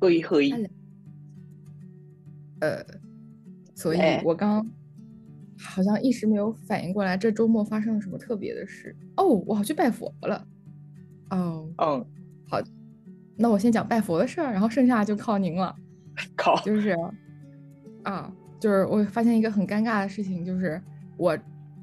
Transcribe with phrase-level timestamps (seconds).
[0.00, 0.70] 嘿嘿，
[2.60, 2.84] 呃，
[3.74, 4.66] 所以我刚
[5.58, 8.96] 好像一时没有反应过来，这周末发生了什么特别的事。
[9.16, 10.46] 哦，我好去拜佛了。
[11.30, 12.06] 哦，嗯，
[12.48, 12.60] 好，
[13.36, 15.74] 那我先讲拜佛的事儿，然后剩下就靠您了。
[16.34, 16.96] 靠，就是
[18.02, 20.80] 啊，就是我发现一个很尴尬的事情，就是
[21.18, 21.38] 我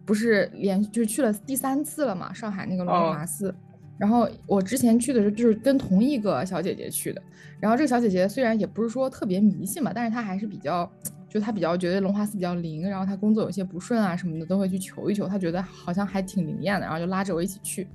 [0.06, 3.54] 不是连就是去了第三次了嘛，上海那个龙华寺。
[3.98, 7.22] 然后我之前去的时候就是跟同一个小姐姐去的，
[7.60, 10.90] 然后这个小姐姐虽然也不是说特别迷信嘛，但是她还是比较，
[11.28, 17.88] 就她比较觉得龙华寺比较灵，然后她工作有些不顺啊什么的都会去求一求，她觉得好像还挺灵验的，然后就拉着我一起去。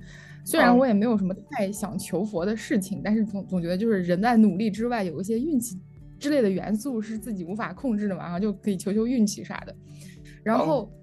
[0.45, 5.79] 虽然我也没有什么太想求佛的事情，但是总总觉得就是人在努力之外有一些运气
[6.19, 9.73] 之类的元素是自己无法控制的嘛，然后就可以求求运气啥的。
[10.43, 10.91] 然后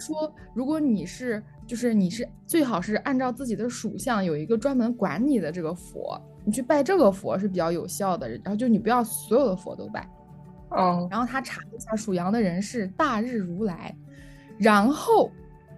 [0.00, 1.42] 说，如果你是。
[1.66, 8.28] 就是你是最好是按照自己的属相有一个专门管你的这个佛，你去拜这个佛是比较有效的。
[8.28, 10.06] 然后就你不要所有的佛都拜，
[10.76, 11.08] 嗯。
[11.10, 13.96] 然后他查一下属羊的人是大日如来，
[14.58, 15.30] 然后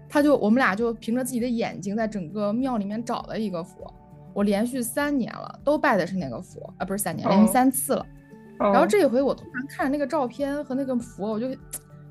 [0.09, 3.95] 他就我们俩就凭着自己的眼睛在整个庙里面找了一个佛。
[4.35, 8.05] 我连续三年了都拜的是那个佛啊，不是三年，连续三次了。
[8.59, 11.47] 然后这一回我突然看着那个照片和那个佛，我就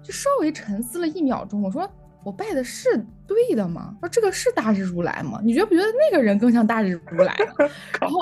[0.05, 1.89] 就稍微沉思了一秒钟，我说。
[2.23, 2.89] 我拜的是
[3.27, 3.95] 对的吗？
[4.01, 5.39] 说这个是大日如来吗？
[5.43, 7.35] 你觉不觉得那个人更像大日如来？
[8.01, 8.19] 然后，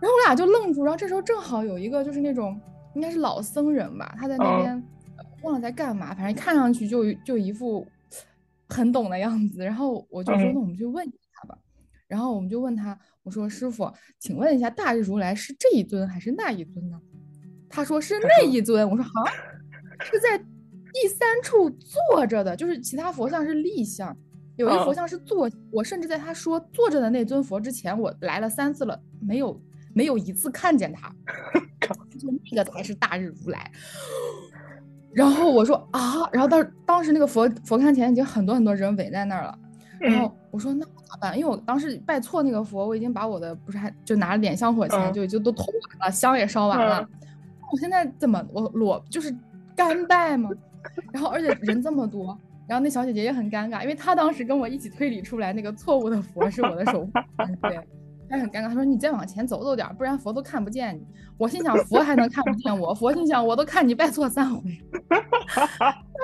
[0.00, 0.84] 然后我俩就愣住。
[0.84, 2.56] 然后这时候正好有一个就是那种
[2.94, 4.80] 应该是老僧人吧，他在那边
[5.42, 7.84] 忘了在干嘛，反正看上去就就一副
[8.68, 9.64] 很懂的样子。
[9.64, 11.58] 然后我就说，那我们去问一下吧。
[12.06, 17.00] 然后我们就问他，我说师傅，请问一下，大日如来是这一尊还是那一尊呢？
[17.68, 18.88] 他说是那一尊。
[18.88, 19.10] 我说好，
[20.04, 20.40] 是在。
[20.92, 24.16] 第三处坐着的，就是其他佛像是立像，
[24.56, 25.48] 有一个佛像是坐。
[25.70, 29.60] 我甚至在他说坐着的那尊佛之前，我来了三次了，没有
[29.94, 31.12] 没有一次看见他，
[32.18, 33.70] 就那个才是大日如来。
[35.12, 39.58] 然后我说啊，然后当当时那个佛佛龛前已经很多很多人围在那儿了，
[39.98, 41.36] 然后我说那咋办？
[41.36, 47.08] 因为我当时拜错那个佛，我已经把我的不是还就拿了点香火钱，就就都投完了，香也烧完了。
[47.72, 49.34] 我现在怎么我裸就是
[49.74, 50.50] 干拜吗？
[51.12, 57.12] 然后，而且人这么多，然后那小姐姐也很尴尬，因为她当时跟我一起推理出来那个错误的佛是我的守护，
[57.62, 57.80] 对，
[58.28, 58.68] 她很尴尬。
[58.68, 62.94] 她说：“你再往前走走点，不然佛都看不见你。”我心想：佛还能看不见我？
[62.94, 64.60] 佛心想：我都看你拜错三回。
[65.10, 65.20] 然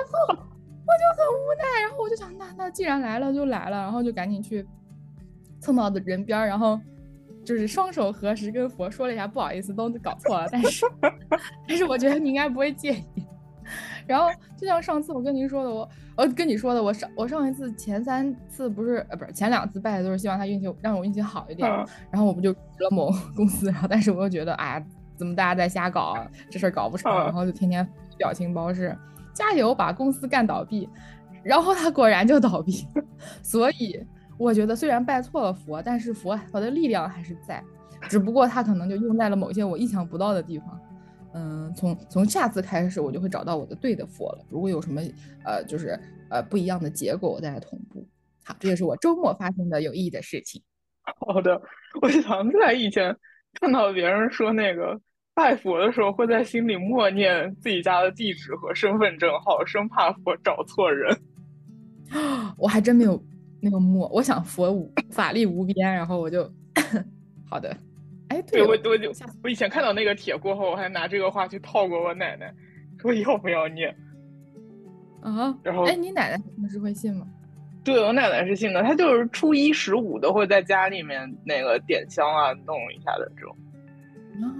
[0.05, 4.65] 后我就很无奈，然后我就想：那那既然来了就来了，然后就赶紧去
[5.59, 6.79] 蹭到的人边，然后
[7.43, 10.85] 就是双手合十跟佛说了一下，不好意思，都搞错了，但是
[11.67, 13.26] 但是我觉得你应该不会介意。
[14.05, 21.69] 然后就像上次我跟您说的，我呃跟你说的，我上我上一次前三次不是呃不是前两次拜的都是希望他运气让我运气好一点，
[22.11, 24.83] 然后我不就了某公司，然后但是我又觉得哎
[25.15, 26.15] 怎么大家在瞎搞
[26.49, 28.95] 这事儿搞不成，然后就天天表情包是
[29.33, 30.87] 加油把公司干倒闭，
[31.43, 32.87] 然后他果然就倒闭，
[33.41, 33.99] 所以
[34.37, 37.63] 我觉得虽然拜错了佛，但是佛佛的力量还是在，
[38.07, 40.79] 只不过他可能就用在了某些我意想不到的地方。
[41.37, 44.43] 嗯，从从下次开始，我就会找到我的对的佛了。
[44.49, 44.99] 如果有什么
[45.45, 45.99] 呃，就是
[46.31, 48.03] 呃不一样的结果，我再来同步。
[48.43, 50.59] 好，这就是我周末发生的有意义的事情。
[51.03, 51.61] 好的，
[52.01, 53.15] 我想起来以前
[53.61, 54.99] 看到别人说那个
[55.35, 61.15] 拜佛的时候，会在心里默念自己家的地址和身份证号，生怕佛找错人。
[62.57, 63.23] 我还真没有
[63.61, 66.51] 那个默，我想佛无法力无边，然后我就
[67.47, 67.77] 好的。
[68.29, 69.11] 哎，对我我就
[69.41, 72.53] 我以前看到那个帖过后，我还拿这个话去套过我奶奶，
[72.97, 73.95] 说要不要念
[75.21, 75.57] 啊？
[75.63, 77.25] 然后哎，你奶奶平时会信吗？
[77.83, 83.55] 对我奶奶是信的，她就是初一十五都会在家里面那个点香啊，弄一下的这种。
[84.41, 84.51] 啊，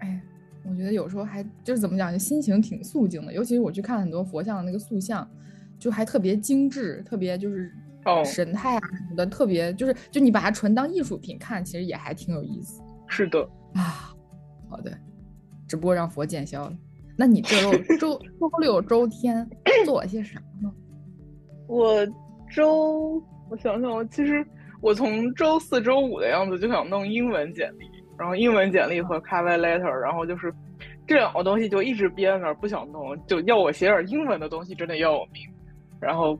[0.00, 0.20] 哎，
[0.64, 3.32] 我觉得有时候还就是怎么讲，就心情挺肃静的。
[3.32, 5.28] 尤其是我去看很多佛像的那个塑像，
[5.78, 7.72] 就还特别精致，特别就是。
[8.24, 12.82] 神态啊什么的，特别就是就你把它纯当艺术品看，其实也还挺有意思。
[13.06, 13.40] 是的
[13.74, 14.12] 啊，
[14.68, 14.90] 好的，
[15.68, 16.76] 只不过让佛见笑了。
[17.16, 19.48] 那你这周周周六周天
[19.84, 20.72] 做了些啥呢？
[21.68, 22.06] 我
[22.50, 24.44] 周我想想，我其实
[24.80, 27.86] 我从周四周五的样子就想弄英文简历，
[28.18, 30.52] 然后英文简历和 cover letter，然后就是
[31.06, 35.42] 这两个东西就一直憋在那儿不想弄，就要我写点英文的东西，真的要我命，
[36.00, 36.36] 然后。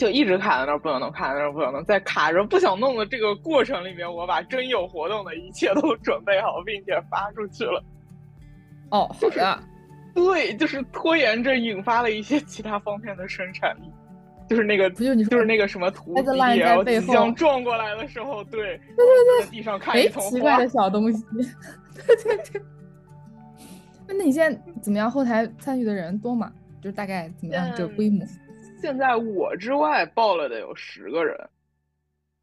[0.00, 7.84] 就一直卡在那儿，不能弄，卡在那儿不能弄，在卡着不想弄的这个过程里面，我把真有活动的一切都准备好，并且发出去了。
[8.90, 9.62] 哦，好的。
[10.14, 13.92] 对，就是拖延着引发了一些其他方面的生产力。
[14.48, 21.22] 就是那个不就你说就是那个什么图 Headline 在然背后即将撞过来的时候，对对对在地上看哎一丛奇怪的，小东西，
[21.94, 22.62] 对 对对。
[24.08, 25.10] 那那你现在怎么样？
[25.10, 26.50] 后台参与的人多吗？
[26.80, 28.26] 就是大概怎么样这个规模？
[28.80, 31.36] 现在我之外报了得有十个人，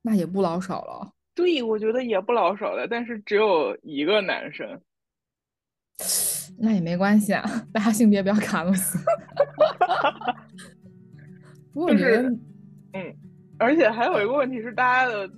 [0.01, 1.11] 那也不老少了。
[1.35, 4.79] 对，我觉得也不老少了，但是只有一个男生。
[6.59, 8.97] 那也没关系啊，大家性别不要卡路死。
[11.73, 12.29] 不过我就是觉得，
[12.93, 13.15] 嗯，
[13.59, 15.29] 而且还有一个问题是，大家的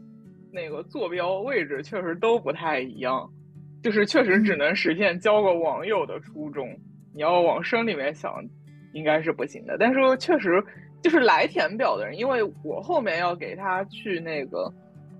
[0.51, 3.29] 那个坐标位置确实都不太一样，
[3.83, 6.69] 就是确实只嗯能实现交个网友的初衷。
[7.13, 8.33] 你要往深里面想，
[8.93, 9.77] 应该是不行的。
[9.77, 10.63] 但是确实，
[11.01, 14.71] 就是来填表的人，因为我后面要给他去那个，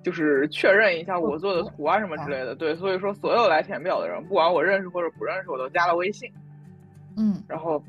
[0.04, 6.30] 就是确认一下我做的图啊什么之类的，对，所以说所有来填表的人，不管我认识或者不认识，我都加了微信。
[7.18, 7.84] 嗯，然后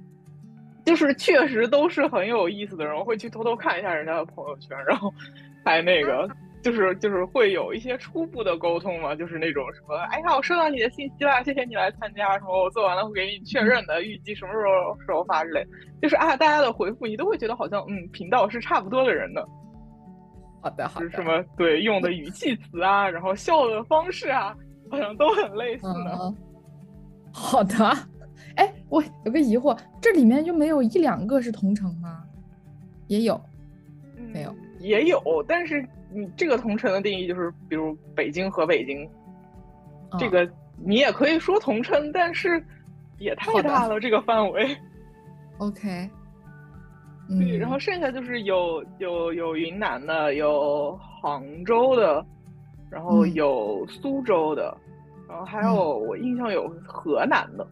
[0.85, 5.13] 就是确实都是很有意思的人，我会去偷偷看一下人家的朋友圈，然后
[5.65, 6.29] 还那个
[6.63, 15.67] 就是就是会有一些初步的沟通嘛，就是那种什么，哎呀，我收到你的信息啦，谢谢你来参加，什么我做完了会给你确认的，预计什么时候时候发之类，
[16.03, 19.47] 就是啊，大家的回复你都会觉得好像嗯频道是差不多的人的，
[20.63, 21.07] 好的好的。
[21.07, 24.55] 就是什么对用的语气词啊，然后笑的方式啊，
[24.91, 26.19] 好像都很类似的。
[26.21, 26.37] 嗯，
[27.33, 27.75] 好的。
[28.57, 32.25] 哎，我有个疑惑，这里面就没有一两个是同城吗？
[33.07, 33.41] 也有，
[34.33, 39.09] 没有嗯也有，但是你这个同城的定义就是，比如北京和北京，
[40.19, 42.63] 这啊个你也可以说同城，但是
[43.19, 44.77] 也太大了这个范围。
[45.59, 46.11] OK。
[47.29, 52.27] 对，嗯，然后剩下就是有有有云南的，有杭州的，
[52.91, 53.35] 然后嗯。
[53.35, 54.77] 有苏州的，
[55.29, 57.65] 然后还有我印象有河南的，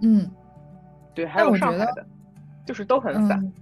[0.00, 0.30] 嗯。
[1.14, 2.06] 对，还有上海的，
[2.64, 3.38] 就是都很散。
[3.38, 3.52] 嗯，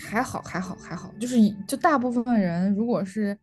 [0.00, 3.36] 还好还好还好，就是以就大部分人如果是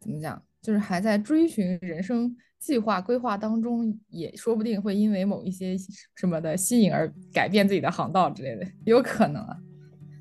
[0.00, 5.76] 怎么讲，就是还在追寻人生计划规划当中，也说不定会因为某一些
[6.14, 9.56] 什么的吸引而改变自己的航道之类的，有可能啊。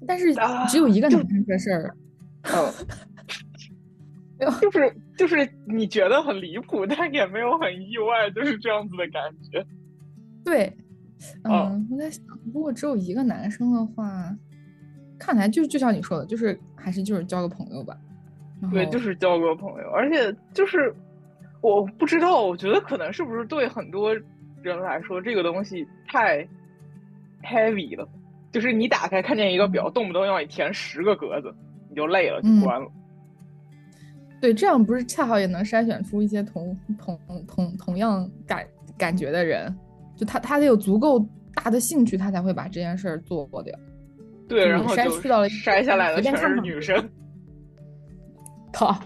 [0.06, 1.96] 但是啊只有一个就男生这事儿，
[4.40, 9.66] 嗯，就是就是你觉得很离谱，但也没有很意外，就是这样子的感觉。
[10.46, 10.68] 对，
[11.44, 12.24] 哦嗯，我在想，
[12.54, 14.38] 如果只有一个男生的话，
[15.20, 17.98] 看来就就像你说的，就是还是就是交个朋友吧。
[18.72, 20.92] 对，就是交个朋友，而且就是
[21.62, 24.16] 我不知道，我觉得可能是不是对很多
[24.64, 26.48] 人来说，这个东西太
[27.44, 28.08] heavy 了，
[28.52, 31.54] 就是你打开看见一个表，动不动要你填十个格子，
[31.88, 32.88] 你就累了，就嗯关了。
[34.42, 38.66] 对，这样不是恰好也能筛选出一些同同同同样感
[38.98, 39.72] 感觉的人，
[40.16, 41.24] 就他他得有足够
[41.54, 43.78] 大的兴趣，他才会把这件事儿做掉。
[44.48, 47.10] 对，然后就筛去到了一个筛下来的全是女生。
[48.72, 48.98] 靠，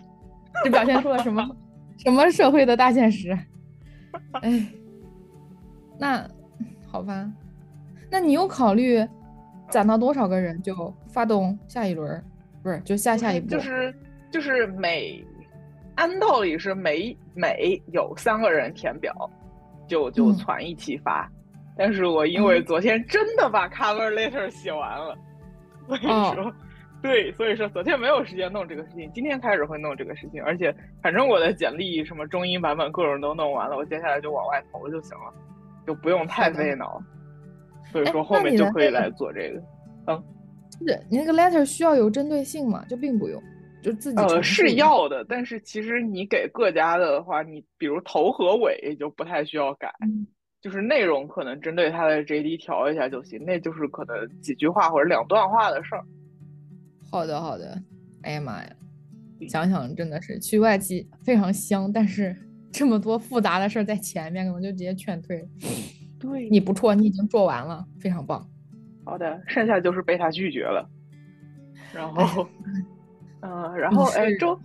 [0.63, 1.43] 这表现出了什么
[1.97, 3.37] 什么社会的大现实？
[4.41, 4.67] 哎，
[5.97, 6.27] 那
[6.87, 7.31] 好吧，
[8.09, 9.05] 那你有考虑
[9.69, 12.23] 攒到多少个人就发动下一轮儿，
[12.61, 13.47] 不是就下下一步？
[13.47, 13.95] 就是
[14.29, 15.23] 就是每
[15.95, 19.13] 按道理是每每有三个人填表，
[19.87, 21.29] 就就攒一起发。
[21.77, 25.17] 但是我因为嗯昨天真的把 cover letter 写完了，
[25.97, 26.53] 所以哦说，
[27.01, 35.33] 对，所以说昨天没有时间弄这个事情，今天开始会弄这个事情，而且反正我的简历什么中英版本各种都弄完了，我接下来就往外投就行了，
[35.85, 37.01] 就不用太费脑。
[37.91, 39.61] 所以哎说后面就可以来做这个。
[40.85, 42.83] 是你那个 letter 需要有针对性吗？
[42.87, 43.39] 就并不用，
[43.83, 50.25] 就自己呃，是要的，但是其实你给各家的话，你比如头和尾就不太需要改，嗯
[50.61, 56.03] 就是内容可能针对他的 JD 调一下就行，那就是可能几句话或者两段话的事儿。
[57.09, 57.81] 好的，好的。
[58.21, 58.69] 哎呀妈呀，
[59.49, 62.35] 想想真的是去外企非常香，但是
[62.71, 65.43] 这么多复杂的事儿在前面，可能就直接劝退。
[66.19, 68.47] 对你不错，你已经做完了，非常棒。
[69.03, 70.87] 好的，剩下就是被他拒绝了。
[71.91, 72.47] 然后，
[73.41, 74.57] 嗯、然后哎，周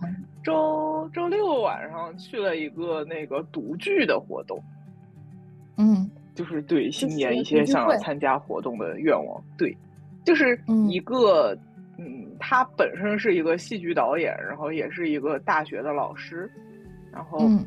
[0.43, 4.63] 周周六晚上去了一个那个读剧的活动，
[5.77, 9.43] 嗯就是对新年一些想要参加活动的愿望。
[9.57, 9.75] 对，
[10.23, 11.57] 就是嗯一个，
[11.97, 16.49] 嗯，他本身是一个戏剧导演，然后也是一个大学的老师，
[17.11, 17.65] 然后嗯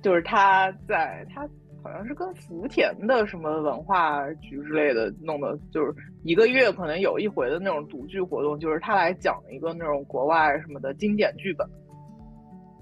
[0.00, 1.46] 就是他在他
[1.82, 11.68] 好像是跟福田的什么文化局之类的弄的，就是一个月可能有一回的那种读剧活动，就是他来讲一个那种国外什么的经典剧本。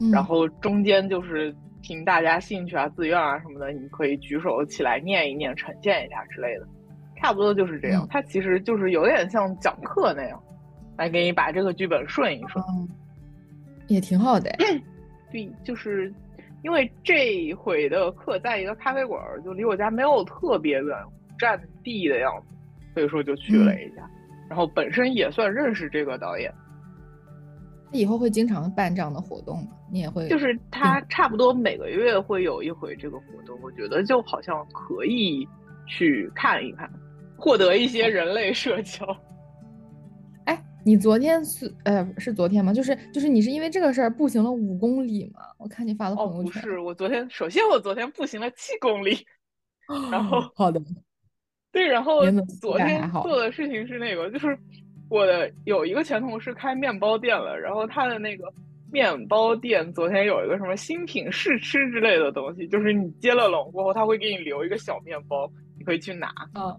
[0.00, 6.66] 嗯，然后中间就是凭大家兴趣啊、自愿啊什么的，你可以举手起来念一念、呈现一下之类的，
[7.16, 8.08] 差不多就是这样嗯。
[8.10, 10.42] 它其实就是有点像讲课那样，
[10.96, 12.64] 来给你把这个剧本顺一顺。
[12.68, 12.88] 嗯，
[13.88, 14.50] 也挺好的。
[15.32, 16.12] 对，就是
[16.62, 20.96] 因为这回的课在一个咖啡馆，就离我家没有特别远，
[21.38, 22.54] 占地的样子，
[22.94, 24.08] 所以说就去了一下。
[24.48, 26.52] 然后本身也算认识这个导演。
[27.90, 29.70] 他以后会经常办这样的活动吗？
[29.90, 30.28] 你也会？
[30.28, 35.46] 就是他差不多每个月会有一回这个活动，我觉得就好像可以
[35.88, 36.88] 去看一看，
[37.36, 39.04] 获得一些人类社交。
[40.46, 42.72] 哎，你昨天是呃是昨天吗？
[42.72, 45.40] 就是就是你是因为这个事儿步行了五公里吗？
[45.58, 46.62] 我看你发的朋友圈。
[46.62, 49.18] 哦，不是，我昨天首先我昨天步行了七公里，
[50.12, 50.80] 然后好的，
[51.72, 52.20] 对，然后
[52.60, 54.56] 昨天做的事情是那个就是。
[55.10, 58.50] 我的有一个前同事开面包店了，然后他的那个
[58.92, 66.28] 面包店昨天有一个什么新品试吃之类的东西，就是你接了龙过后，他会给你留一个小面包，你可以去拿。
[66.54, 66.76] 啊，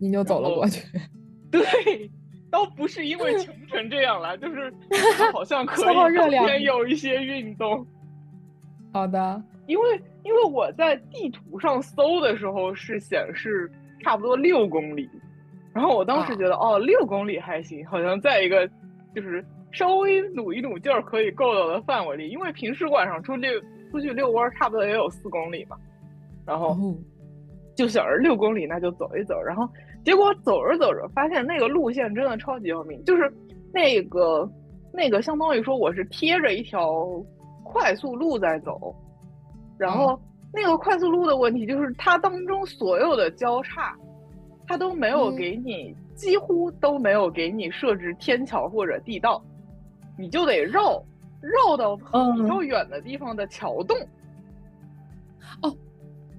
[0.00, 0.82] 你就走了过去。
[1.50, 1.62] 对，
[2.50, 4.72] 倒不是因为穷成这样了，就是
[5.32, 7.86] 好像 可以热量，有一些运动。
[8.90, 13.70] 好的，因为因为我在地图上搜的时候是显示
[14.02, 15.06] 差不多六公里。
[15.76, 18.66] 然后我当时觉得，哦，六公里还行，好像在一个
[19.14, 22.30] 就是稍微努一努劲儿可以够到的范围里。
[22.30, 23.42] 因为平时晚上出去
[23.90, 25.76] 出去遛弯，差不多也有四公里嘛。
[26.46, 26.74] 然后
[27.74, 29.38] 就想着六公里那就走一走。
[29.42, 29.68] 然后
[30.02, 33.30] 结果走着走着，发现那个路线真的超级要命，就是
[33.70, 34.50] 那个
[34.94, 37.06] 那个相当于说我是贴着一条
[37.64, 38.96] 快速路在走，
[39.78, 40.18] 然后
[40.54, 43.94] 那个快速路的问题就是它当中所有的交叉。
[44.68, 49.42] 他都没有给你，几乎都没有给你设置天桥或者地道，
[50.18, 51.02] 你就得绕，
[51.40, 53.96] 绕到比较远的地方的桥洞。
[55.62, 55.72] 哦，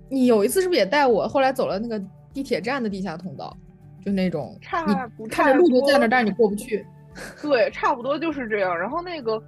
[0.10, 1.28] 你有一次是不是也带我？
[1.28, 1.98] 后来走了那个
[2.34, 3.56] 地铁站的地下通道，
[4.04, 6.86] 就那种，差不看着路就在那，但是你过不去。
[7.42, 8.78] 对，差不多就是这样。
[8.78, 9.42] 然后那个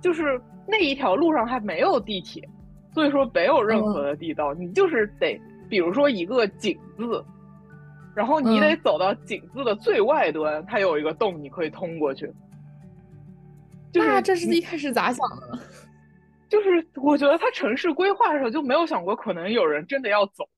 [0.00, 2.46] 就是那一条路上还没有地铁，
[2.92, 7.24] 所以说没有任何的地道，你就是得，比如说一个井字。
[8.16, 12.32] 然后你得走到井字的最外端，它有一个洞，你可以通过去。
[13.92, 15.58] 那这是一开始咋想的？
[16.48, 20.48] 就是我觉得他城市规划的时候就没有想过可能有人真的要走。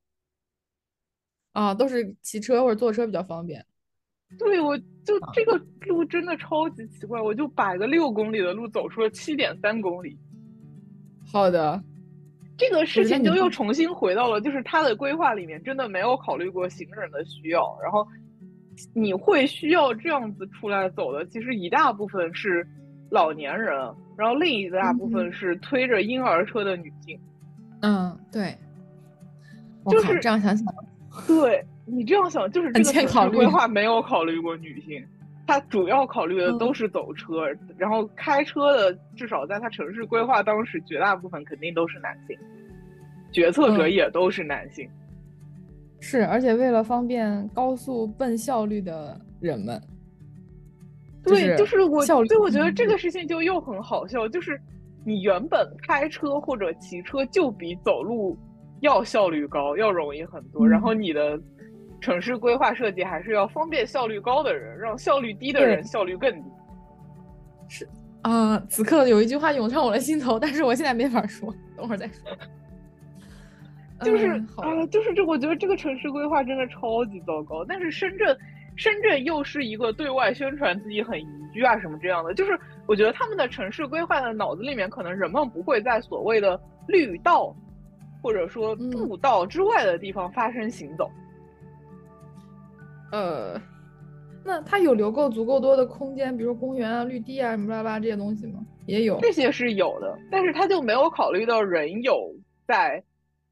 [1.53, 3.65] 啊，都是骑车或者坐车比较方便。
[4.38, 10.17] 对，我就这个路真的超级奇怪，我就把一个六公里的路走出了七点三公里。
[11.33, 11.83] 好的。
[12.59, 17.79] 这个事情就又重新回到了，就是他的规划里面真的没有考虑过行人的需要。
[17.83, 18.07] 然后
[18.93, 22.67] 你会需要这样子出来走的，其实一大部分是
[23.11, 23.73] 老年人，
[24.17, 27.19] 然后另一大部分是推着婴儿车的女性。
[27.81, 28.53] 嗯，对，
[29.87, 30.67] 就是这样想想，
[31.27, 35.00] 对你这样想，就是这个城市规划没有考虑过女性，
[35.49, 42.37] 他主要考虑的都是走车，然后开车的至少在他城市规划当时，绝大部分肯定都是男性。
[43.33, 44.87] 决策者也都是男性，
[46.00, 49.81] 是，而且为了方便高速奔效率的人们，
[51.25, 54.61] 对，就是我，所以我觉得这个事情就又很好笑，就是
[55.02, 58.37] 你原本开车或者骑车就比走路
[58.81, 61.40] 要效率高，要容易很多，然后你的
[62.00, 66.49] 城市规划设计还是要方便效率高的人，让效率低的人效率更低。
[67.69, 67.88] 是
[68.23, 72.14] 啊，此刻有一句话涌上我的心头，但是我现在没法说，等会儿再说。
[74.05, 77.64] 就是啊，就是这，我觉得这个城市规划真的超级糟糕。
[77.64, 78.38] 但是深圳，
[78.76, 82.33] 深圳又是一个对外宣传自己很宜居啊什么这样的。
[82.33, 87.52] 就是我觉得他们的城市规划的脑子里面，可能人们不会在所谓的绿道，
[88.23, 91.11] 或者说步道之外的地方发生行走。
[93.11, 93.61] 呃，
[94.45, 98.65] 那它有留够足够多的空间，比如说公园啊、绿地啊什么巴拉巴拉这些东西吗？
[98.87, 102.35] 也有，这些是有的，但是他就没有考虑到人有
[102.67, 103.03] 在。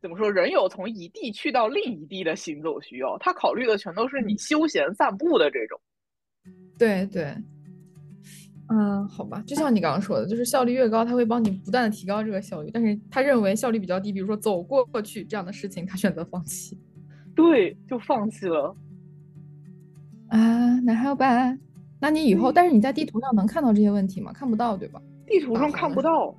[0.03, 0.31] 怎么说？
[0.31, 5.81] 人有从一地去到另一地的行走需要，他考虑的全都是你休闲散步的这种。
[6.79, 7.35] 对对，
[8.69, 12.71] 嗯，好吧，就像你刚刚说的，就是效率越高，他会帮你不断的提高这个效率。
[12.73, 16.79] 但是他认为效率比较低，比如说走过去这样的事情，他选择放弃。
[17.35, 18.77] 对，就放弃了。
[20.29, 21.57] 啊，那好吧，
[22.01, 24.33] 那你以后，但是你在地图上能看到这些问题吗？
[24.35, 25.01] 看不到，对吧？
[25.27, 26.35] 地图上看不到。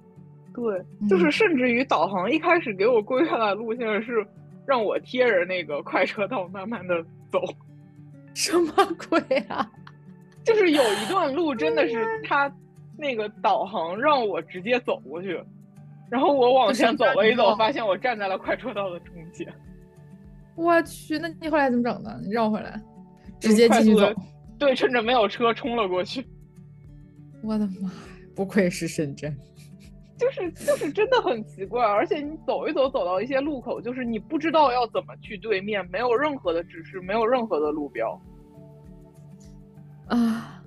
[0.54, 4.26] 对，就是甚至于导航一开始给我规划的路线是
[4.66, 7.40] 让我贴着那个快车道慢慢的走，
[8.34, 8.74] 什么
[9.08, 9.70] 鬼啊？
[10.44, 12.52] 就是有一段路 真的是他
[12.98, 15.40] 那个导航让我直接走过去，
[16.10, 19.48] 然后我往前走了一走，发现我站在了快车道的中间。
[20.56, 22.20] 我去，那你后来怎么整的？
[22.24, 22.82] 你绕回来，
[23.40, 24.06] 直接继续走？
[24.60, 26.26] 对，趁着没有车冲了过去。
[27.44, 27.92] 我的妈呀，
[28.36, 29.36] 不愧是深圳。
[30.18, 38.20] 就是就是真的很奇怪，而且你走一走，走到一些路口，就是你不知道要怎么去对面，没有任何的指示，没有任何的路标。
[40.08, 40.64] 啊，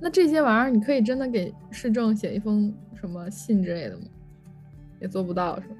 [0.00, 4.04] 那这些玩意儿你可以真的给市政写一封什么信之类的吗？
[5.00, 5.74] 也做不到是吧？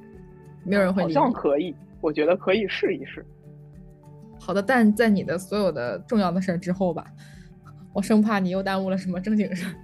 [0.64, 3.24] 没有人会理好像可以，我觉得可以试一试。
[4.46, 7.04] 好的，但在你的所有的重要的事儿之后吧，
[7.92, 9.74] 我生怕你又耽误了什么正经事儿。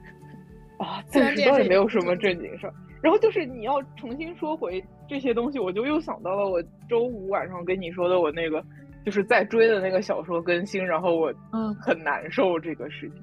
[0.85, 2.75] 啊，暂时倒也没有什么正经事儿。
[3.03, 8.65] 然后就是你要重新说回这些东西，我就又想到了我周五晚上跟你说的我那个
[9.05, 13.21] 就是在追的那个小说更新，然后我嗯很难受这个事情，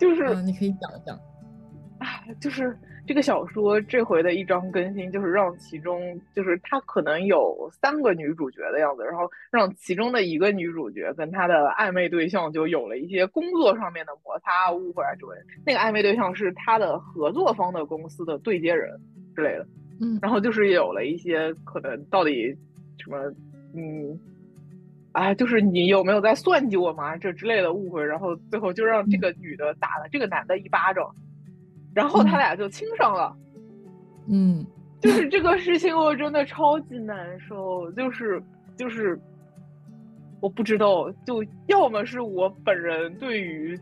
[0.00, 1.16] 就是嗯，你可以讲一讲。
[1.98, 2.06] 啊，
[2.40, 2.76] 就是
[3.10, 15.46] 这个小说这回的一章更新，就是让其中就是它可能有三个女主角的样子，然后让其中的一个女主角跟她的暧昧对象就有了一些工作上面的摩擦、误会啊之类的。
[15.66, 18.96] 那个暧昧对象是她的合作方的公司的对接人
[19.34, 19.66] 之类的，
[20.00, 22.56] 嗯然后就是有了一些可能到底
[22.98, 23.18] 什么
[23.74, 24.16] 嗯。
[25.10, 27.16] 啊，就是你有没有在算计我嘛？
[27.16, 31.12] 这之类的误会，然后最后就让这个女的打了这个男的一巴掌，
[31.94, 33.36] 然后他俩就亲上了。
[34.28, 34.64] 嗯
[35.00, 37.90] 就是这个事情，我真的超级难受。
[37.92, 38.42] 就是
[38.76, 39.18] 就是，
[40.40, 43.78] 我不知道，就要么是我本人对于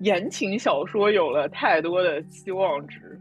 [0.00, 3.20] 言情小说有了太多的期望值，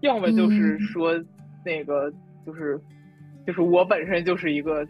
[0.00, 1.24] 要么就是嗯说
[1.64, 2.12] 那个
[2.44, 2.80] 就是
[3.46, 4.86] 就是我本身就是一个。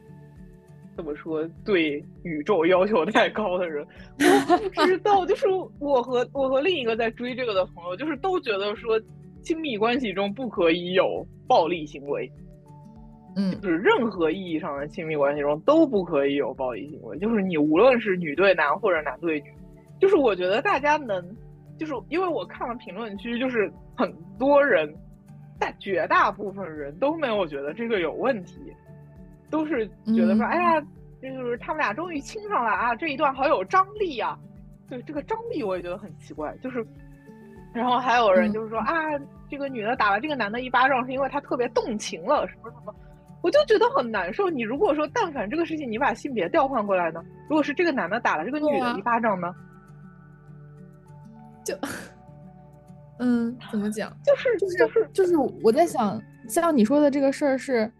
[0.95, 1.49] 怎么说？
[1.65, 3.87] 对宇宙要求太高的人，
[4.19, 5.25] 我不知道。
[5.25, 5.47] 就是
[5.79, 9.01] 我和我和另一个在追这个的朋友，就是都觉得说，
[9.43, 12.31] 亲密关系中不可以有暴力行为，
[13.37, 17.19] 嗯就是任何意义上的亲密关系中都不可以有暴力行为。
[17.19, 19.53] 就是你无论是女对男或者男对女，
[19.99, 21.25] 就是我觉得大家能，
[21.79, 24.95] 就是因为我看了评论区，就是很多人，
[25.59, 28.61] 但绝大部分人都没有觉得这个有问题。
[29.53, 30.81] 都是觉得说，嗯哎呀，
[31.21, 34.37] 就是他们俩终于亲上了啊，这一段好有张力啊、
[34.89, 36.57] 对这个张力，我也觉得很奇怪。
[36.63, 36.85] 就是，
[37.75, 38.95] 然后还有人就是说、啊，
[39.51, 42.95] 这个女的打了这个男的一巴掌，是因为他特别动情了，什么什么，
[43.43, 44.49] 我就觉得很难受。
[44.49, 49.55] 你如果说但凡这个事情你把性别调换过来呢，如果是这个男的打了这个女的一巴掌呢，
[51.63, 51.77] 就
[53.19, 54.11] 嗯，怎么讲？
[54.25, 57.93] 就是就是就是就是我在想，像你说的这个事儿是，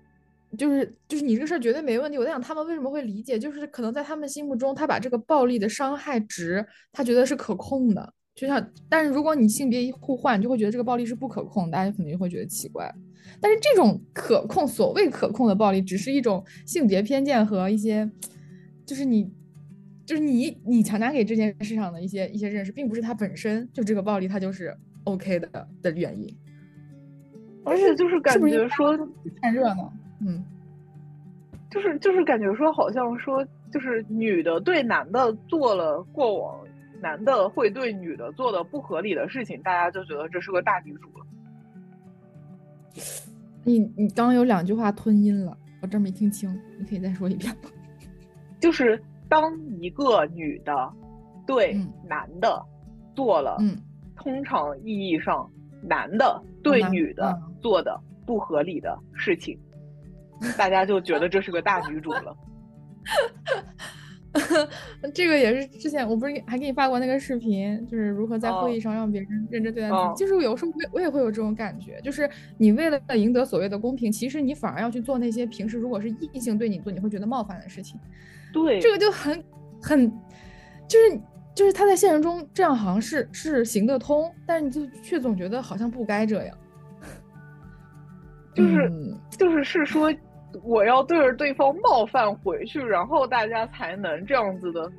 [0.59, 2.19] 就是就是你这个事儿绝对没问题。
[2.19, 8.13] 我在想他们为什么会理解，就是可能在他们心目中，他把这个暴力的伤害值，他觉得是可控的。
[8.35, 12.91] 就像，但是如果你性别一互换，你就会觉得这个暴力是不可控，大家肯定就会觉得奇怪。
[13.41, 18.11] 但是这种可控，所谓可控的暴力，只是一种性别偏见和一些，
[18.87, 19.31] 就是你，
[20.07, 26.35] 就是你你强加给这件事上的一些一些认识，并不是它本身就这个暴力它就是 OK 的的原因。
[27.65, 28.97] 而且就是感觉说，
[29.41, 29.93] 看热闹？
[30.27, 30.45] 嗯。
[31.71, 36.61] 就是就是感觉说，好像说就是女的对男的做了过往
[37.01, 41.27] 男的会对女的做的不合理的事情，大家就觉得这是个大女主了。
[43.65, 47.71] 你你刚刚有两句话吞音了，我这儿没听清，你可以再说一遍吗？
[48.61, 50.93] 就是当一个女的
[51.47, 51.89] 对嗯。
[52.07, 52.63] 男的
[53.15, 53.77] 做了嗯。
[54.15, 55.51] 通常意义上
[55.83, 57.55] 男的对女的嗯。
[57.61, 59.59] 做的不合理的事情，
[60.57, 62.37] 大家就觉得这是个大女主了。
[65.13, 70.01] 这个也是之前我不是还给你发过那个视频，就是如何在哦会议上让别人认真对待自己。
[70.01, 78.01] 哦就是有时候我也我也会有这种感觉，就是你为了赢得所谓的公平，其实你反而要去做那些平时如果是异性对你做你会觉得冒犯的事情。
[78.55, 79.45] 对，这个就很
[79.83, 80.11] 很，
[80.89, 81.21] 就是
[81.55, 86.57] 就是他在现实中这样好像是是行得通，但是你就却总觉得好像不该这样。
[88.55, 90.11] 就是嗯就是是说，
[90.63, 94.91] 我要对着对方冒犯回去，然后大家才能这样子的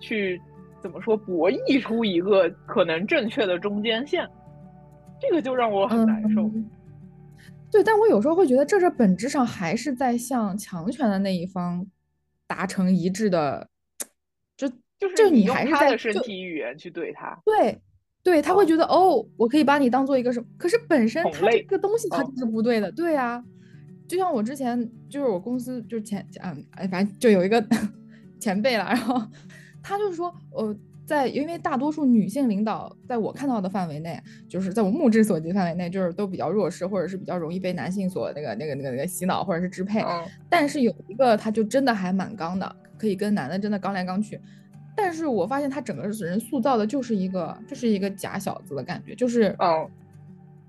[0.00, 0.40] 去
[0.80, 4.28] 怎么说博弈出一个可能正确的中间线，
[5.20, 6.42] 这个就让我很难受。
[6.42, 6.70] 嗯。
[7.70, 11.84] 对，但我有时候会觉得，这这本质上还是在向强权的那一方
[12.46, 13.68] 达成一致的，
[14.56, 17.80] 就就是你用他还是在就的身体语言去对他，对，
[18.22, 23.42] 对，他会哦觉得哦，我可以把你当做一个什么，可是本身他这个东西它哦就是不对的，对啊，
[24.06, 27.64] 就像我之前就是我公司就是前嗯哎反正就有一个
[28.40, 29.20] 前辈了，然后
[29.82, 30.76] 他就是说呃。
[31.06, 40.00] 在因为大多数女性领导，在我看到的范围内，就是在我目之所及范围内，就是都比较弱势，或者是比较容易被男性所那个那个那个那个洗脑或者是支配。
[40.00, 44.40] 嗯但是有一个他就真的还蛮刚的，可以跟男的真的刚来刚去。
[44.96, 49.86] 但是我发现他整个人塑造的就是一个就是一个假小子的感觉，就是嗯，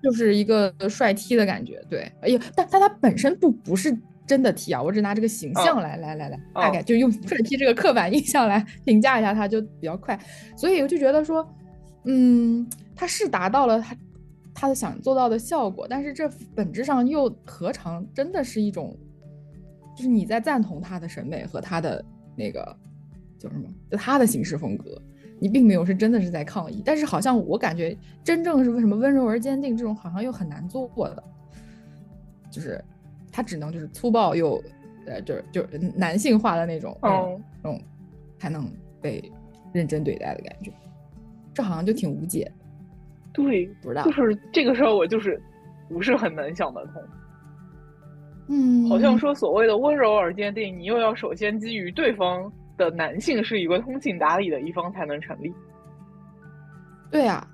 [0.06, 1.84] 就是一个帅 T 的感觉。
[1.90, 10.16] 对，哎呀，但但他本身不不是真的 T 啊，我只拿这个形象来、来来来，大概就用帅 T 这个刻板印象来评价一下他，就比较快。
[10.56, 11.44] 所以我就觉得说，
[12.04, 13.98] 嗯，他是达到了他
[14.54, 18.96] 他的想做到的效果，但是这本质上又何尝真的是一种，
[19.98, 22.78] 就是你在赞同他的审美和他的那个
[23.40, 25.02] 叫什么，就他的行事风格，
[25.40, 26.82] 你并没有是真的是在抗议。
[26.86, 31.24] 但是好像我感觉真正是为什么温柔而坚定这种好像又很难做的，
[32.50, 32.84] 就是
[33.32, 34.64] 他只能就是粗暴又
[35.06, 37.82] 呃就是就是男性化的那种，嗯，那种
[38.38, 38.68] 才能
[39.02, 39.32] 被
[39.74, 40.72] 认真对待的感觉，
[41.54, 42.52] 这好像就挺无解。
[43.34, 45.42] 对，不知道，就是这个时候我就是
[45.90, 47.04] 不是很能想得通。
[48.48, 55.54] 嗯，好像说所谓的温柔而坚定，你又要首先基于对方的男性是一个通情达理的一方才能成立。
[57.12, 57.48] 对啊、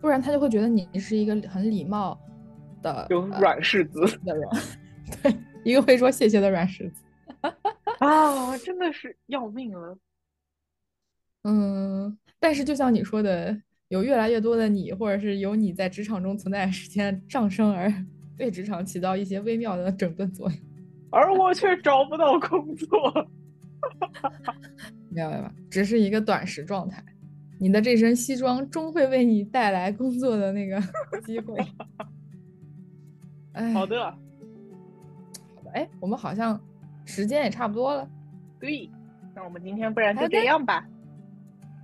[0.00, 2.18] 不然他就会觉得你是一个很礼貌
[2.82, 4.48] 的有呃软柿子的人，
[5.22, 7.02] 对，一个会说谢谢的软柿子。
[7.98, 9.96] 啊，真的是要命了。
[11.44, 13.56] 嗯，但是就像你说的，
[13.88, 17.92] 有越来越多的你，或者是有你在职场中存在的时间上升，而
[18.36, 20.58] 对职场起到一些微妙的整顿作用。
[21.12, 23.28] 而我却找不到工作。
[25.10, 25.52] 明白吧？
[25.70, 27.02] 只是一个短时状态，
[27.58, 30.80] 你的这身西装终会为你带来工作的那个
[31.24, 31.56] 机会。
[33.52, 36.60] 哎，好的，好的，哎，我们好像
[37.04, 38.08] 时间也差不多了。
[38.60, 38.90] 对，
[39.34, 40.86] 那我们今天不然就这样吧，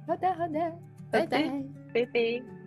[0.06, 0.58] 好的，好的，
[1.10, 1.50] 拜拜。
[1.92, 2.61] 拜拜。